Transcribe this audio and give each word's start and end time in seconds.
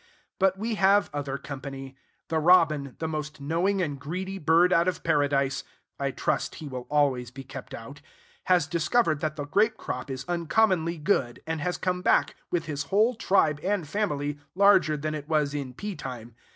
But 0.39 0.57
we 0.57 0.73
have 0.81 1.11
other 1.13 1.37
company. 1.37 1.95
The 2.29 2.39
robin, 2.39 2.95
the 2.97 3.07
most 3.07 3.39
knowing 3.39 3.83
and 3.83 3.99
greedy 3.99 4.39
bird 4.39 4.73
out 4.73 4.87
of 4.87 5.03
paradise 5.03 5.63
(I 5.99 6.09
trust 6.09 6.55
he 6.55 6.67
will 6.67 6.87
always 6.89 7.29
be 7.29 7.43
kept 7.43 7.71
out), 7.75 8.01
has 8.45 8.65
discovered 8.65 9.19
that 9.19 9.35
the 9.35 9.45
grape 9.45 9.77
crop 9.77 10.09
is 10.09 10.25
uncommonly 10.27 10.97
good, 10.97 11.43
and 11.45 11.61
has 11.61 11.77
come 11.77 12.01
back, 12.01 12.35
with 12.49 12.65
his 12.65 12.85
whole 12.85 13.13
tribe 13.13 13.59
and 13.61 13.87
family, 13.87 14.39
larger 14.55 14.97
than 14.97 15.13
it 15.13 15.29
was 15.29 15.53
in 15.53 15.75
pea 15.75 15.95
time. 15.95 16.33